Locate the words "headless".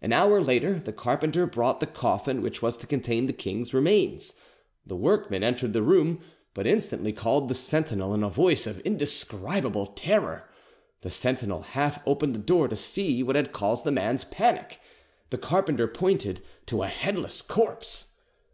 16.88-17.42